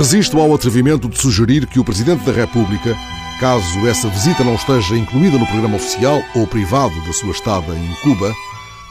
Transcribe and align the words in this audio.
Resisto 0.00 0.40
ao 0.40 0.54
atrevimento 0.54 1.10
de 1.10 1.18
sugerir 1.18 1.66
que 1.66 1.78
o 1.78 1.84
Presidente 1.84 2.24
da 2.24 2.32
República, 2.32 2.96
caso 3.38 3.86
essa 3.86 4.08
visita 4.08 4.42
não 4.42 4.54
esteja 4.54 4.96
incluída 4.96 5.36
no 5.36 5.46
programa 5.46 5.76
oficial 5.76 6.22
ou 6.34 6.46
privado 6.46 6.98
da 7.04 7.12
sua 7.12 7.32
estada 7.32 7.74
em 7.74 7.94
Cuba, 7.96 8.34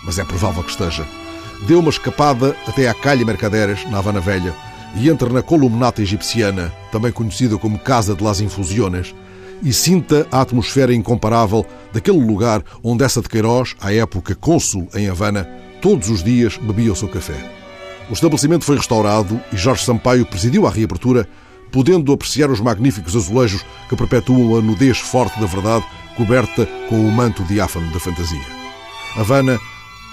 mas 0.06 0.20
é 0.20 0.24
provável 0.24 0.62
que 0.64 0.70
esteja, 0.70 1.04
dê 1.66 1.74
uma 1.74 1.90
escapada 1.90 2.56
até 2.68 2.88
à 2.88 2.94
Calha 2.94 3.26
Mercaderes, 3.26 3.90
na 3.90 3.98
Havana 3.98 4.20
Velha, 4.20 4.54
e 4.98 5.10
entre 5.10 5.34
na 5.34 5.42
columnata 5.42 6.00
egipciana, 6.00 6.72
também 6.92 7.12
conhecida 7.12 7.58
como 7.58 7.80
Casa 7.80 8.14
de 8.14 8.24
las 8.24 8.40
Infusiones, 8.40 9.16
e 9.64 9.74
sinta 9.74 10.28
a 10.32 10.42
atmosfera 10.42 10.94
incomparável 10.94 11.66
daquele 11.92 12.24
lugar 12.24 12.64
onde 12.84 13.04
essa 13.04 13.20
de 13.20 13.28
Queiroz, 13.28 13.76
à 13.82 13.92
época 13.92 14.36
cônsul 14.36 14.88
em 14.94 15.10
Havana, 15.10 15.50
todos 15.82 16.08
os 16.08 16.24
dias 16.24 16.56
bebia 16.58 16.94
o 16.94 16.96
seu 16.96 17.08
café. 17.08 17.59
O 18.10 18.14
estabelecimento 18.14 18.66
foi 18.66 18.76
restaurado 18.76 19.40
e 19.54 19.58
Jorge 19.58 19.86
Sampaio 19.86 20.26
presidiu 20.26 20.66
a 20.66 20.72
reabertura, 20.72 21.30
podendo 21.72 22.12
apreciar 22.12 22.50
os 22.50 22.60
magníficos 22.60 23.16
azulejos 23.16 23.64
que 23.88 23.96
perpetuam 23.96 24.58
a 24.58 24.62
nudez 24.62 24.98
forte 24.98 25.40
da 25.40 25.46
verdade, 25.46 25.86
coberta 26.18 26.68
com 26.90 27.00
o 27.00 27.12
manto 27.12 27.44
diáfano 27.44 27.92
da 27.94 28.00
fantasia. 28.00 28.42
Havana, 29.16 29.60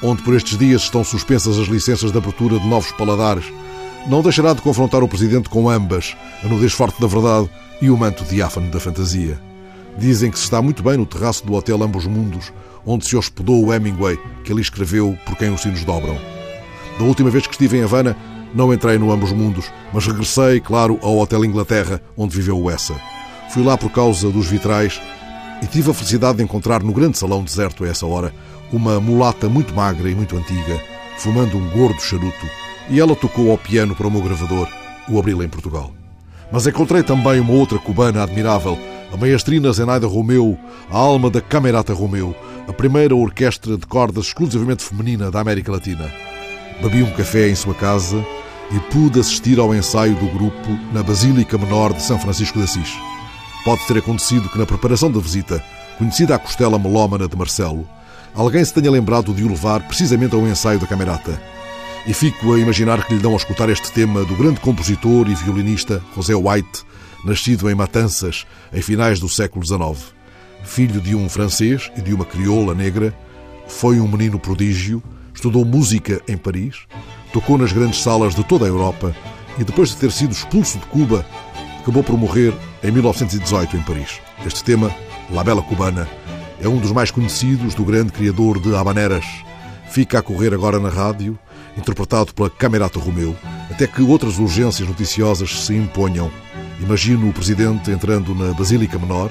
onde 0.02 0.22
por 0.22 0.34
estes 0.34 0.58
dias 0.58 0.82
estão 0.82 1.02
suspensas 1.02 1.58
as 1.58 1.68
licenças 1.68 2.12
de 2.12 2.18
abertura 2.18 2.58
de 2.58 2.66
novos 2.66 2.92
paladares, 2.92 3.46
não 4.06 4.22
deixará 4.22 4.52
de 4.52 4.60
confrontar 4.60 5.02
o 5.02 5.08
presidente 5.08 5.48
com 5.48 5.70
ambas, 5.70 6.14
a 6.44 6.48
nudez 6.48 6.74
forte 6.74 7.00
da 7.00 7.06
verdade 7.06 7.48
e 7.80 7.88
o 7.88 7.96
manto 7.96 8.24
diáfano 8.24 8.70
da 8.70 8.78
fantasia. 8.78 9.40
Dizem 9.96 10.30
que 10.30 10.38
se 10.38 10.44
está 10.44 10.60
muito 10.60 10.82
bem 10.82 10.98
no 10.98 11.06
terraço 11.06 11.46
do 11.46 11.54
Hotel 11.54 11.82
Ambos 11.82 12.04
Mundos, 12.04 12.52
onde 12.84 13.06
se 13.06 13.16
hospedou 13.16 13.64
o 13.64 13.72
Hemingway, 13.72 14.18
que 14.44 14.52
ali 14.52 14.60
escreveu 14.60 15.16
Por 15.24 15.36
Quem 15.36 15.48
os 15.48 15.62
Sinos 15.62 15.82
Dobram. 15.82 16.35
Da 16.98 17.04
última 17.04 17.30
vez 17.30 17.46
que 17.46 17.52
estive 17.52 17.78
em 17.78 17.82
Havana, 17.82 18.16
não 18.54 18.72
entrei 18.72 18.98
no 18.98 19.12
Ambos 19.12 19.32
Mundos, 19.32 19.70
mas 19.92 20.06
regressei, 20.06 20.60
claro, 20.60 20.98
ao 21.02 21.18
Hotel 21.18 21.44
Inglaterra, 21.44 22.00
onde 22.16 22.34
viveu 22.34 22.58
o 22.58 22.70
Essa. 22.70 22.94
Fui 23.50 23.62
lá 23.62 23.76
por 23.76 23.90
causa 23.90 24.30
dos 24.30 24.46
vitrais 24.46 25.00
e 25.62 25.66
tive 25.66 25.90
a 25.90 25.94
felicidade 25.94 26.38
de 26.38 26.44
encontrar 26.44 26.82
no 26.82 26.92
grande 26.92 27.18
salão 27.18 27.44
deserto 27.44 27.84
a 27.84 27.88
essa 27.88 28.06
hora 28.06 28.32
uma 28.72 29.00
mulata 29.00 29.48
muito 29.48 29.74
magra 29.74 30.10
e 30.10 30.14
muito 30.14 30.36
antiga, 30.36 30.80
fumando 31.18 31.56
um 31.56 31.68
gordo 31.70 32.00
charuto, 32.00 32.46
e 32.88 33.00
ela 33.00 33.14
tocou 33.14 33.50
ao 33.50 33.58
piano 33.58 33.94
para 33.94 34.06
o 34.06 34.10
meu 34.10 34.20
gravador, 34.20 34.68
o 35.08 35.18
Abril 35.18 35.42
em 35.42 35.48
Portugal. 35.48 35.92
Mas 36.50 36.66
encontrei 36.66 37.02
também 37.02 37.40
uma 37.40 37.52
outra 37.52 37.78
cubana 37.78 38.22
admirável, 38.22 38.78
a 39.12 39.16
maestrina 39.16 39.72
Zenaida 39.72 40.06
Romeu, 40.06 40.58
a 40.90 40.96
alma 40.96 41.30
da 41.30 41.40
Camerata 41.40 41.92
Romeu, 41.92 42.34
a 42.68 42.72
primeira 42.72 43.14
orquestra 43.14 43.76
de 43.76 43.86
cordas 43.86 44.26
exclusivamente 44.26 44.82
feminina 44.82 45.30
da 45.30 45.40
América 45.40 45.72
Latina. 45.72 46.10
Bebi 46.82 47.02
um 47.02 47.10
café 47.10 47.48
em 47.48 47.54
sua 47.54 47.74
casa 47.74 48.24
e 48.70 48.78
pude 48.90 49.18
assistir 49.18 49.58
ao 49.58 49.74
ensaio 49.74 50.14
do 50.16 50.26
grupo 50.26 50.68
na 50.92 51.02
Basílica 51.02 51.56
Menor 51.56 51.94
de 51.94 52.02
São 52.02 52.18
Francisco 52.18 52.58
de 52.58 52.64
Assis. 52.64 52.92
Pode 53.64 53.86
ter 53.86 53.98
acontecido 53.98 54.48
que 54.48 54.58
na 54.58 54.66
preparação 54.66 55.10
da 55.10 55.18
visita, 55.18 55.64
conhecida 55.98 56.34
a 56.34 56.38
costela 56.38 56.78
melómana 56.78 57.26
de 57.26 57.36
Marcelo, 57.36 57.88
alguém 58.34 58.64
se 58.64 58.74
tenha 58.74 58.90
lembrado 58.90 59.32
de 59.32 59.42
o 59.42 59.48
levar 59.48 59.80
precisamente 59.88 60.34
ao 60.34 60.46
ensaio 60.46 60.78
da 60.78 60.86
Camerata. 60.86 61.40
E 62.06 62.12
fico 62.12 62.52
a 62.52 62.58
imaginar 62.58 63.04
que 63.04 63.14
lhe 63.14 63.20
dão 63.20 63.32
a 63.32 63.36
escutar 63.36 63.68
este 63.70 63.90
tema 63.90 64.24
do 64.24 64.36
grande 64.36 64.60
compositor 64.60 65.28
e 65.28 65.34
violinista 65.34 66.02
José 66.14 66.34
White, 66.34 66.84
nascido 67.24 67.70
em 67.70 67.74
Matanças 67.74 68.46
em 68.72 68.82
finais 68.82 69.18
do 69.18 69.28
século 69.28 69.64
XIX. 69.64 70.14
Filho 70.62 71.00
de 71.00 71.16
um 71.16 71.28
francês 71.28 71.90
e 71.96 72.02
de 72.02 72.12
uma 72.12 72.24
crioula 72.24 72.74
negra, 72.74 73.16
foi 73.66 73.98
um 73.98 74.06
menino 74.06 74.38
prodígio 74.38 75.02
Estudou 75.36 75.66
música 75.66 76.22
em 76.26 76.34
Paris, 76.34 76.86
tocou 77.30 77.58
nas 77.58 77.70
grandes 77.70 78.02
salas 78.02 78.34
de 78.34 78.42
toda 78.42 78.64
a 78.64 78.68
Europa 78.68 79.14
e, 79.58 79.64
depois 79.64 79.90
de 79.90 79.96
ter 79.96 80.10
sido 80.10 80.32
expulso 80.32 80.78
de 80.78 80.86
Cuba, 80.86 81.26
acabou 81.78 82.02
por 82.02 82.16
morrer 82.16 82.54
em 82.82 82.90
1918 82.90 83.76
em 83.76 83.82
Paris. 83.82 84.18
Este 84.46 84.64
tema, 84.64 84.90
La 85.30 85.44
Bela 85.44 85.60
Cubana, 85.60 86.08
é 86.58 86.66
um 86.66 86.78
dos 86.78 86.90
mais 86.90 87.10
conhecidos 87.10 87.74
do 87.74 87.84
grande 87.84 88.12
criador 88.12 88.58
de 88.58 88.74
habaneras. 88.74 89.26
Fica 89.90 90.18
a 90.18 90.22
correr 90.22 90.54
agora 90.54 90.80
na 90.80 90.88
rádio, 90.88 91.38
interpretado 91.76 92.32
pela 92.32 92.48
Camerata 92.48 92.98
Romeu, 92.98 93.36
até 93.70 93.86
que 93.86 94.00
outras 94.00 94.38
urgências 94.38 94.88
noticiosas 94.88 95.66
se 95.66 95.74
imponham. 95.74 96.30
Imagino 96.80 97.28
o 97.28 97.32
presidente 97.32 97.90
entrando 97.90 98.34
na 98.34 98.54
Basílica 98.54 98.98
Menor, 98.98 99.30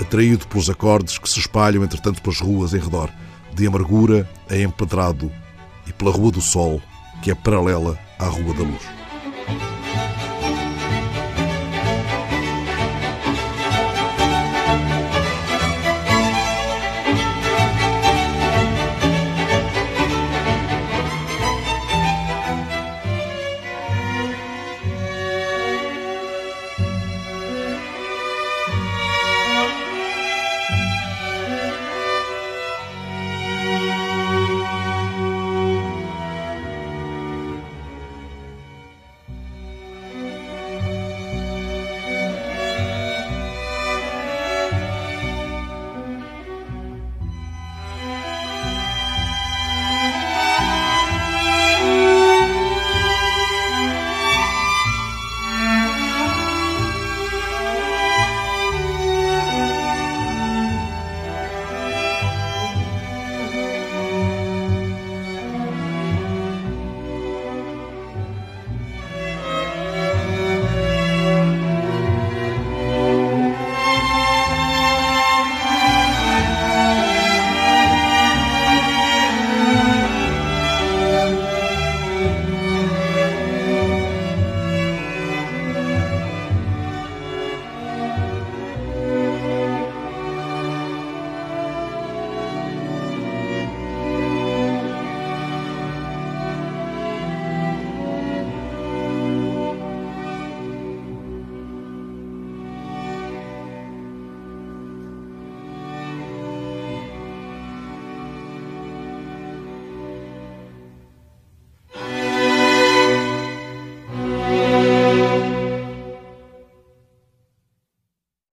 atraído 0.00 0.48
pelos 0.48 0.68
acordes 0.68 1.18
que 1.18 1.30
se 1.30 1.38
espalham 1.38 1.84
entretanto 1.84 2.20
pelas 2.20 2.40
ruas 2.40 2.74
em 2.74 2.80
redor 2.80 3.10
de 3.56 3.66
amargura 3.66 4.28
a 4.50 4.56
Empedrado 4.56 5.32
e 5.86 5.92
pela 5.92 6.10
Rua 6.10 6.30
do 6.30 6.42
Sol, 6.42 6.80
que 7.22 7.30
é 7.30 7.34
paralela 7.34 7.98
à 8.18 8.26
Rua 8.26 8.52
da 8.52 8.62
Luz. 8.62 9.75